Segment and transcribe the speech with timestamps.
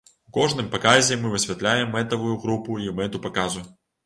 [0.27, 3.65] У кожным паказе мы высвятляем мэтавую групу і мэту паказу.